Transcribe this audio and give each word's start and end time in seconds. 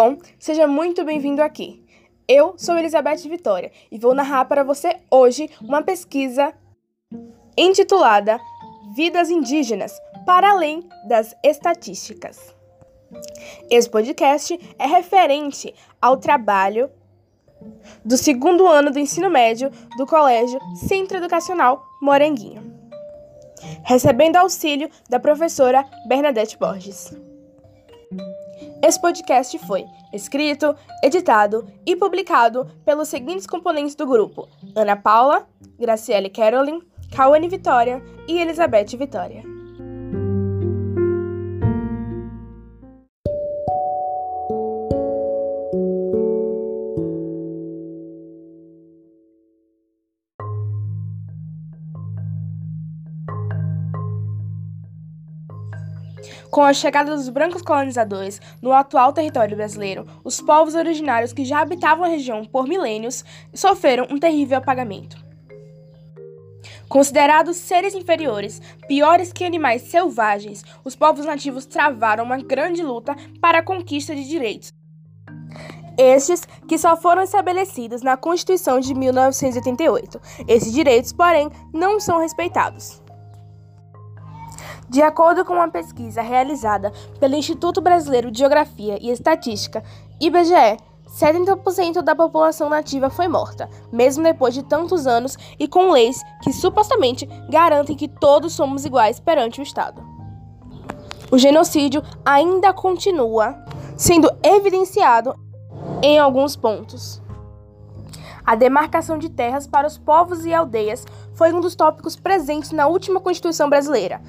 Bom, 0.00 0.16
seja 0.38 0.64
muito 0.64 1.04
bem-vindo 1.04 1.42
aqui. 1.42 1.84
Eu 2.28 2.54
sou 2.56 2.78
Elizabeth 2.78 3.28
Vitória 3.28 3.72
e 3.90 3.98
vou 3.98 4.14
narrar 4.14 4.44
para 4.44 4.62
você 4.62 4.94
hoje 5.10 5.50
uma 5.60 5.82
pesquisa 5.82 6.54
intitulada 7.56 8.38
Vidas 8.94 9.28
Indígenas 9.28 9.92
para 10.24 10.52
além 10.52 10.88
das 11.08 11.34
estatísticas. 11.42 12.54
Esse 13.68 13.90
podcast 13.90 14.56
é 14.78 14.86
referente 14.86 15.74
ao 16.00 16.16
trabalho 16.16 16.88
do 18.04 18.16
segundo 18.16 18.68
ano 18.68 18.92
do 18.92 19.00
ensino 19.00 19.28
médio 19.28 19.68
do 19.96 20.06
Colégio 20.06 20.60
Centro 20.76 21.16
Educacional 21.16 21.84
Moranguinho, 22.00 22.72
recebendo 23.82 24.36
auxílio 24.36 24.88
da 25.10 25.18
professora 25.18 25.84
Bernadette 26.06 26.56
Borges. 26.56 27.27
Esse 28.82 29.00
podcast 29.00 29.58
foi 29.60 29.84
escrito, 30.12 30.74
editado 31.02 31.66
e 31.84 31.96
publicado 31.96 32.66
pelos 32.84 33.08
seguintes 33.08 33.46
componentes 33.46 33.94
do 33.94 34.06
grupo: 34.06 34.48
Ana 34.74 34.96
Paula, 34.96 35.46
Graciele 35.78 36.30
Carolyn, 36.30 36.80
Cauane 37.14 37.48
Vitória 37.48 38.02
e 38.26 38.38
Elizabeth 38.38 38.96
Vitória. 38.96 39.57
Com 56.50 56.62
a 56.62 56.72
chegada 56.72 57.14
dos 57.14 57.28
brancos 57.28 57.62
colonizadores 57.62 58.40
no 58.60 58.72
atual 58.72 59.12
território 59.12 59.56
brasileiro, 59.56 60.06
os 60.24 60.40
povos 60.40 60.74
originários 60.74 61.32
que 61.32 61.44
já 61.44 61.60
habitavam 61.60 62.04
a 62.04 62.08
região 62.08 62.44
por 62.44 62.66
milênios 62.66 63.24
sofreram 63.54 64.06
um 64.10 64.18
terrível 64.18 64.58
apagamento. 64.58 65.28
Considerados 66.88 67.56
seres 67.58 67.94
inferiores, 67.94 68.62
piores 68.86 69.32
que 69.32 69.44
animais 69.44 69.82
selvagens, 69.82 70.64
os 70.84 70.96
povos 70.96 71.26
nativos 71.26 71.66
travaram 71.66 72.24
uma 72.24 72.38
grande 72.38 72.82
luta 72.82 73.14
para 73.40 73.58
a 73.58 73.62
conquista 73.62 74.14
de 74.14 74.26
direitos. 74.26 74.72
Estes 75.98 76.46
que 76.66 76.78
só 76.78 76.96
foram 76.96 77.22
estabelecidos 77.22 78.02
na 78.02 78.16
Constituição 78.16 78.80
de 78.80 78.94
1988. 78.94 80.20
Esses 80.46 80.72
direitos, 80.72 81.12
porém, 81.12 81.50
não 81.74 81.98
são 81.98 82.20
respeitados. 82.20 83.02
De 84.88 85.02
acordo 85.02 85.44
com 85.44 85.52
uma 85.52 85.68
pesquisa 85.68 86.22
realizada 86.22 86.92
pelo 87.20 87.34
Instituto 87.34 87.80
Brasileiro 87.80 88.30
de 88.30 88.38
Geografia 88.38 88.98
e 89.00 89.10
Estatística, 89.10 89.84
IBGE, 90.18 90.78
70% 91.08 92.02
da 92.02 92.14
população 92.14 92.68
nativa 92.70 93.10
foi 93.10 93.28
morta, 93.28 93.68
mesmo 93.92 94.22
depois 94.22 94.54
de 94.54 94.62
tantos 94.62 95.06
anos 95.06 95.36
e 95.58 95.68
com 95.68 95.90
leis 95.90 96.22
que 96.42 96.52
supostamente 96.52 97.26
garantem 97.50 97.96
que 97.96 98.08
todos 98.08 98.54
somos 98.54 98.84
iguais 98.84 99.20
perante 99.20 99.60
o 99.60 99.62
Estado. 99.62 100.02
O 101.30 101.36
genocídio 101.36 102.02
ainda 102.24 102.72
continua 102.72 103.62
sendo 103.96 104.30
evidenciado 104.42 105.34
em 106.02 106.18
alguns 106.18 106.56
pontos. 106.56 107.20
A 108.44 108.54
demarcação 108.54 109.18
de 109.18 109.28
terras 109.28 109.66
para 109.66 109.86
os 109.86 109.98
povos 109.98 110.46
e 110.46 110.54
aldeias 110.54 111.04
foi 111.34 111.52
um 111.52 111.60
dos 111.60 111.74
tópicos 111.74 112.16
presentes 112.16 112.72
na 112.72 112.86
última 112.86 113.20
Constituição 113.20 113.68
brasileira, 113.68 114.22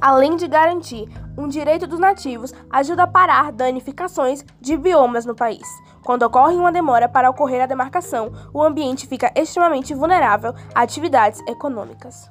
além 0.00 0.36
de 0.36 0.46
garantir 0.46 1.08
um 1.36 1.48
direito 1.48 1.86
dos 1.86 1.98
nativos, 1.98 2.52
ajuda 2.70 3.04
a 3.04 3.06
parar 3.06 3.52
danificações 3.52 4.44
de 4.60 4.76
biomas 4.76 5.24
no 5.24 5.34
país. 5.34 5.66
Quando 6.04 6.22
ocorre 6.22 6.54
uma 6.54 6.72
demora 6.72 7.08
para 7.08 7.28
ocorrer 7.28 7.62
a 7.62 7.66
demarcação, 7.66 8.32
o 8.52 8.62
ambiente 8.62 9.06
fica 9.06 9.32
extremamente 9.34 9.94
vulnerável 9.94 10.54
a 10.74 10.82
atividades 10.82 11.40
econômicas. 11.46 12.30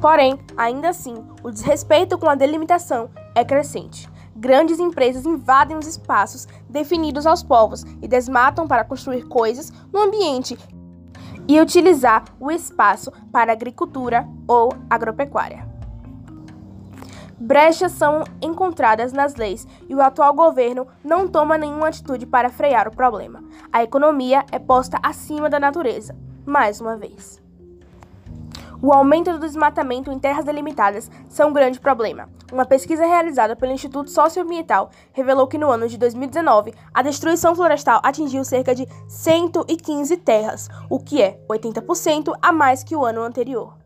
Porém, 0.00 0.38
ainda 0.56 0.90
assim, 0.90 1.24
o 1.42 1.50
desrespeito 1.50 2.16
com 2.18 2.28
a 2.28 2.34
delimitação 2.34 3.10
é 3.34 3.44
crescente. 3.44 4.08
Grandes 4.36 4.78
empresas 4.78 5.26
invadem 5.26 5.76
os 5.76 5.86
espaços 5.86 6.46
definidos 6.68 7.26
aos 7.26 7.42
povos 7.42 7.82
e 8.00 8.06
desmatam 8.06 8.68
para 8.68 8.84
construir 8.84 9.24
coisas 9.24 9.72
no 9.92 10.00
ambiente 10.00 10.56
e 11.48 11.60
utilizar 11.60 12.24
o 12.38 12.50
espaço 12.50 13.10
para 13.32 13.52
agricultura 13.52 14.28
ou 14.46 14.72
agropecuária. 14.88 15.67
Brechas 17.40 17.92
são 17.92 18.24
encontradas 18.42 19.12
nas 19.12 19.36
leis 19.36 19.64
e 19.88 19.94
o 19.94 20.02
atual 20.02 20.34
governo 20.34 20.88
não 21.04 21.28
toma 21.28 21.56
nenhuma 21.56 21.86
atitude 21.86 22.26
para 22.26 22.50
frear 22.50 22.88
o 22.88 22.94
problema. 22.94 23.44
A 23.72 23.80
economia 23.82 24.44
é 24.50 24.58
posta 24.58 24.98
acima 25.00 25.48
da 25.48 25.60
natureza, 25.60 26.16
mais 26.44 26.80
uma 26.80 26.96
vez. 26.96 27.40
O 28.82 28.92
aumento 28.92 29.32
do 29.32 29.38
desmatamento 29.38 30.10
em 30.10 30.18
terras 30.18 30.44
delimitadas 30.44 31.08
são 31.28 31.50
um 31.50 31.52
grande 31.52 31.78
problema. 31.78 32.28
Uma 32.52 32.64
pesquisa 32.64 33.06
realizada 33.06 33.54
pelo 33.54 33.72
Instituto 33.72 34.10
Socioambiental 34.10 34.90
revelou 35.12 35.46
que 35.46 35.58
no 35.58 35.70
ano 35.70 35.88
de 35.88 35.96
2019 35.96 36.74
a 36.92 37.02
destruição 37.02 37.54
florestal 37.54 38.00
atingiu 38.02 38.44
cerca 38.44 38.74
de 38.74 38.86
115 39.08 40.16
terras, 40.18 40.68
o 40.90 40.98
que 40.98 41.22
é 41.22 41.38
80% 41.48 42.36
a 42.42 42.50
mais 42.50 42.82
que 42.82 42.96
o 42.96 43.04
ano 43.04 43.22
anterior. 43.22 43.77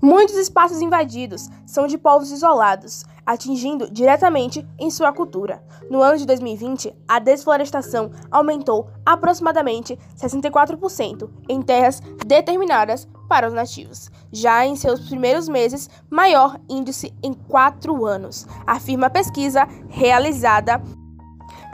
Muitos 0.00 0.36
espaços 0.36 0.82
invadidos 0.82 1.48
são 1.64 1.86
de 1.86 1.96
povos 1.96 2.30
isolados, 2.30 3.04
atingindo 3.24 3.90
diretamente 3.90 4.66
em 4.78 4.90
sua 4.90 5.12
cultura. 5.12 5.62
No 5.90 6.02
ano 6.02 6.18
de 6.18 6.26
2020, 6.26 6.94
a 7.08 7.18
desflorestação 7.18 8.10
aumentou 8.30 8.88
aproximadamente 9.04 9.98
64% 10.16 11.28
em 11.48 11.62
terras 11.62 12.00
determinadas 12.24 13.08
para 13.26 13.48
os 13.48 13.54
nativos, 13.54 14.10
já 14.30 14.64
em 14.66 14.76
seus 14.76 15.00
primeiros 15.00 15.48
meses, 15.48 15.90
maior 16.08 16.60
índice 16.68 17.12
em 17.22 17.32
quatro 17.32 18.04
anos, 18.04 18.46
afirma 18.66 19.06
a 19.06 19.10
pesquisa 19.10 19.66
realizada 19.88 20.80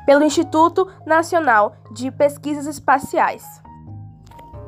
pelo 0.07 0.25
Instituto 0.25 0.89
Nacional 1.05 1.75
de 1.93 2.11
Pesquisas 2.11 2.67
Espaciais, 2.67 3.45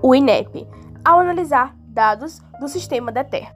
o 0.03 0.15
INEP, 0.15 0.69
ao 1.05 1.19
analisar 1.21 1.75
dados 1.95 2.41
do 2.61 2.69
sistema 2.69 3.11
da 3.11 3.25
Terra. 3.25 3.55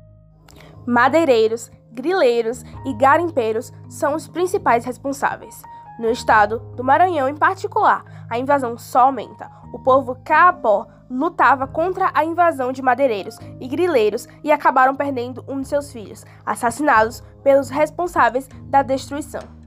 Madeireiros, 0.86 1.70
grileiros 1.92 2.64
e 2.86 2.94
garimpeiros 2.94 3.72
são 3.88 4.14
os 4.14 4.26
principais 4.26 4.84
responsáveis. 4.84 5.60
No 5.98 6.08
estado 6.08 6.60
do 6.76 6.84
Maranhão, 6.84 7.28
em 7.28 7.36
particular, 7.36 8.04
a 8.30 8.38
invasão 8.38 8.78
só 8.78 9.00
aumenta. 9.00 9.50
O 9.72 9.78
povo 9.80 10.16
caapó 10.24 10.86
lutava 11.10 11.66
contra 11.66 12.10
a 12.14 12.24
invasão 12.24 12.72
de 12.72 12.82
madeireiros 12.82 13.36
e 13.60 13.66
grileiros 13.66 14.28
e 14.44 14.52
acabaram 14.52 14.94
perdendo 14.94 15.44
um 15.48 15.60
de 15.60 15.68
seus 15.68 15.92
filhos, 15.92 16.24
assassinados 16.46 17.22
pelos 17.42 17.68
responsáveis 17.68 18.48
da 18.64 18.82
destruição. 18.82 19.57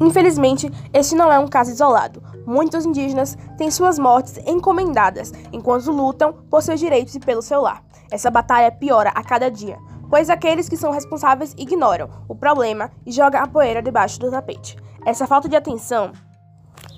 Infelizmente, 0.00 0.70
este 0.92 1.14
não 1.14 1.30
é 1.30 1.38
um 1.38 1.48
caso 1.48 1.70
isolado. 1.70 2.22
Muitos 2.46 2.84
indígenas 2.84 3.36
têm 3.56 3.70
suas 3.70 3.98
mortes 3.98 4.38
encomendadas 4.46 5.32
enquanto 5.52 5.92
lutam 5.92 6.32
por 6.50 6.62
seus 6.62 6.80
direitos 6.80 7.14
e 7.14 7.20
pelo 7.20 7.42
seu 7.42 7.60
lar. 7.60 7.82
Essa 8.10 8.30
batalha 8.30 8.72
piora 8.72 9.10
a 9.10 9.22
cada 9.22 9.50
dia, 9.50 9.78
pois 10.10 10.28
aqueles 10.28 10.68
que 10.68 10.76
são 10.76 10.90
responsáveis 10.90 11.54
ignoram 11.56 12.10
o 12.28 12.34
problema 12.34 12.90
e 13.06 13.12
jogam 13.12 13.42
a 13.42 13.46
poeira 13.46 13.80
debaixo 13.80 14.18
do 14.18 14.30
tapete. 14.30 14.76
Essa 15.06 15.26
falta 15.26 15.48
de 15.48 15.56
atenção 15.56 16.12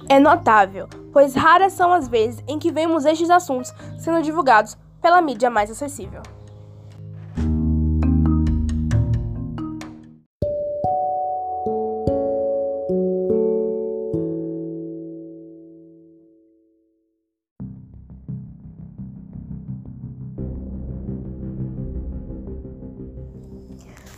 é 0.08 0.18
notável, 0.18 0.88
pois 1.12 1.34
raras 1.34 1.72
são 1.72 1.92
as 1.92 2.08
vezes 2.08 2.42
em 2.48 2.58
que 2.58 2.72
vemos 2.72 3.04
estes 3.04 3.30
assuntos 3.30 3.72
sendo 3.98 4.22
divulgados 4.22 4.76
pela 5.00 5.22
mídia 5.22 5.48
mais 5.48 5.70
acessível. 5.70 6.22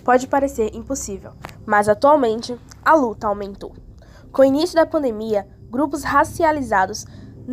Pode 0.06 0.28
parecer 0.28 0.70
impossível, 0.72 1.32
mas 1.66 1.88
atualmente 1.88 2.56
a 2.84 2.94
luta 2.94 3.26
aumentou. 3.26 3.74
Com 4.30 4.42
o 4.42 4.44
início 4.44 4.76
da 4.76 4.86
pandemia, 4.86 5.48
grupos 5.68 6.04
racializados 6.04 7.04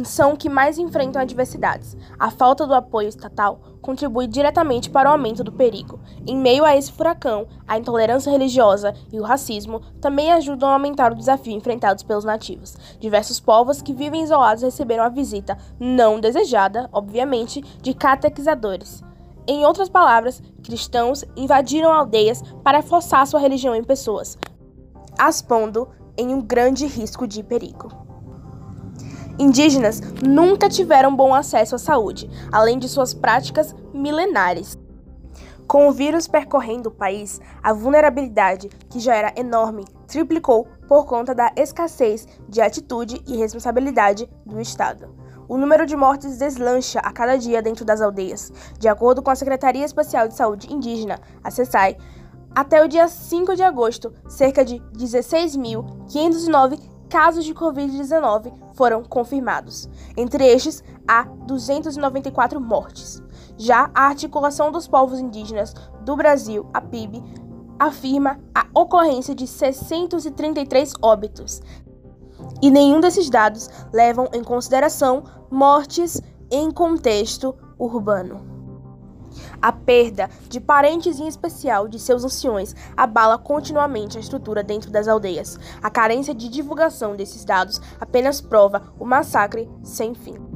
são 0.03 0.33
os 0.33 0.37
que 0.37 0.49
mais 0.49 0.77
enfrentam 0.77 1.19
adversidades. 1.19 1.97
A 2.19 2.29
falta 2.29 2.67
do 2.67 2.75
apoio 2.75 3.07
estatal 3.07 3.59
contribui 3.81 4.27
diretamente 4.27 4.91
para 4.91 5.09
o 5.09 5.13
aumento 5.13 5.43
do 5.43 5.51
perigo. 5.51 5.99
Em 6.27 6.37
meio 6.37 6.63
a 6.63 6.77
esse 6.77 6.91
furacão, 6.91 7.47
a 7.67 7.79
intolerância 7.79 8.29
religiosa 8.29 8.93
e 9.11 9.19
o 9.19 9.23
racismo 9.23 9.79
também 9.99 10.31
ajudam 10.31 10.69
a 10.69 10.73
aumentar 10.73 11.11
o 11.11 11.15
desafio 11.15 11.53
enfrentados 11.53 12.03
pelos 12.03 12.23
nativos. 12.23 12.77
Diversos 12.99 13.39
povos 13.39 13.81
que 13.81 13.95
vivem 13.95 14.21
isolados 14.21 14.61
receberam 14.61 15.03
a 15.03 15.09
visita 15.09 15.57
não 15.79 16.19
desejada, 16.19 16.87
obviamente, 16.93 17.61
de 17.81 17.95
catequizadores 17.95 19.03
em 19.47 19.65
outras 19.65 19.89
palavras, 19.89 20.41
cristãos 20.63 21.25
invadiram 21.35 21.91
aldeias 21.91 22.41
para 22.63 22.81
forçar 22.81 23.27
sua 23.27 23.39
religião 23.39 23.75
em 23.75 23.83
pessoas, 23.83 24.37
expondo 25.19 25.89
em 26.17 26.33
um 26.33 26.41
grande 26.41 26.85
risco 26.85 27.27
de 27.27 27.43
perigo. 27.43 27.89
Indígenas 29.37 29.99
nunca 30.25 30.69
tiveram 30.69 31.15
bom 31.15 31.33
acesso 31.33 31.75
à 31.75 31.77
saúde, 31.79 32.29
além 32.51 32.77
de 32.77 32.87
suas 32.87 33.13
práticas 33.13 33.75
milenares. 33.93 34.77
Com 35.67 35.87
o 35.87 35.91
vírus 35.91 36.27
percorrendo 36.27 36.89
o 36.89 36.93
país, 36.93 37.41
a 37.61 37.73
vulnerabilidade, 37.73 38.69
que 38.89 38.99
já 38.99 39.15
era 39.15 39.33
enorme, 39.35 39.85
triplicou 40.07 40.67
por 40.87 41.05
conta 41.05 41.33
da 41.33 41.51
escassez 41.55 42.27
de 42.47 42.61
atitude 42.61 43.23
e 43.27 43.35
responsabilidade 43.35 44.29
do 44.45 44.61
Estado. 44.61 45.22
O 45.53 45.57
número 45.57 45.85
de 45.85 45.95
mortes 45.95 46.39
deslancha 46.39 46.97
a 46.97 47.13
cada 47.13 47.37
dia 47.37 47.61
dentro 47.61 47.85
das 47.85 48.01
aldeias. 48.01 48.51
De 48.79 48.87
acordo 48.87 49.21
com 49.21 49.29
a 49.29 49.35
Secretaria 49.35 49.85
Especial 49.85 50.27
de 50.27 50.33
Saúde 50.33 50.73
Indígena, 50.73 51.19
a 51.43 51.51
CESAI, 51.51 51.95
até 52.55 52.83
o 52.83 52.87
dia 52.87 53.07
5 53.07 53.55
de 53.55 53.61
agosto, 53.61 54.11
cerca 54.27 54.65
de 54.65 54.79
16.509 54.97 56.79
casos 57.07 57.45
de 57.45 57.53
Covid-19 57.53 58.51
foram 58.73 59.03
confirmados. 59.03 59.87
Entre 60.17 60.43
estes, 60.43 60.83
há 61.07 61.21
294 61.45 62.59
mortes. 62.59 63.21
Já 63.55 63.91
a 63.93 64.07
Articulação 64.07 64.71
dos 64.71 64.87
Povos 64.87 65.19
Indígenas 65.19 65.75
do 66.01 66.15
Brasil, 66.15 66.67
a 66.73 66.81
PIB, 66.81 67.21
afirma 67.77 68.39
a 68.55 68.65
ocorrência 68.73 69.35
de 69.35 69.45
633 69.45 70.93
óbitos. 70.99 71.61
E 72.63 72.71
nenhum 72.71 73.01
desses 73.01 73.29
dados 73.29 73.69
levam 73.91 74.29
em 74.31 74.41
consideração 74.41 75.25
mortes 75.51 76.21
em 76.49 76.71
contexto 76.71 77.53
urbano. 77.77 78.39
A 79.61 79.73
perda 79.73 80.29
de 80.47 80.61
parentes, 80.61 81.19
em 81.19 81.27
especial 81.27 81.89
de 81.89 81.99
seus 81.99 82.23
anciões, 82.23 82.73
abala 82.95 83.37
continuamente 83.37 84.17
a 84.17 84.21
estrutura 84.21 84.63
dentro 84.63 84.89
das 84.89 85.09
aldeias. 85.09 85.59
A 85.81 85.89
carência 85.89 86.33
de 86.33 86.47
divulgação 86.47 87.17
desses 87.17 87.43
dados 87.43 87.81
apenas 87.99 88.39
prova 88.39 88.93
o 88.97 89.03
massacre 89.03 89.69
sem 89.83 90.15
fim. 90.15 90.52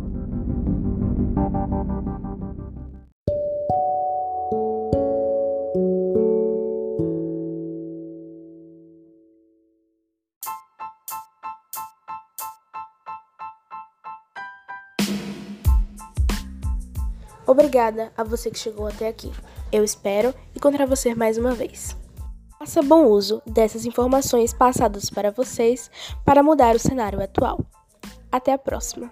Obrigada 17.47 18.11
a 18.17 18.25
você 18.25 18.51
que 18.51 18.59
chegou 18.59 18.85
até 18.85 19.07
aqui. 19.07 19.31
Eu 19.71 19.83
espero 19.83 20.35
encontrar 20.53 20.85
você 20.85 21.15
mais 21.15 21.37
uma 21.37 21.53
vez. 21.53 21.95
Faça 22.59 22.81
bom 22.81 23.05
uso 23.05 23.41
dessas 23.45 23.85
informações 23.85 24.53
passadas 24.53 25.09
para 25.09 25.31
vocês 25.31 25.89
para 26.25 26.43
mudar 26.43 26.75
o 26.75 26.79
cenário 26.79 27.23
atual. 27.23 27.59
Até 28.29 28.51
a 28.51 28.57
próxima! 28.57 29.09